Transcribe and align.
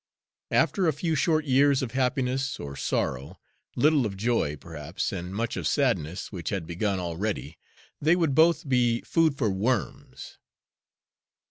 After 0.49 0.87
a 0.87 0.93
few 0.93 1.13
short 1.13 1.45
years 1.45 1.83
of 1.83 1.91
happiness 1.91 2.59
or 2.59 2.75
sorrow, 2.75 3.35
little 3.75 4.03
of 4.07 4.17
joy, 4.17 4.55
perhaps, 4.55 5.11
and 5.11 5.31
much 5.31 5.55
of 5.55 5.67
sadness, 5.67 6.31
which 6.31 6.49
had 6.49 6.65
begun 6.65 6.99
already, 6.99 7.59
they 8.01 8.15
would 8.15 8.33
both 8.33 8.67
be 8.67 9.01
food 9.01 9.37
for 9.37 9.51
worms. 9.51 10.39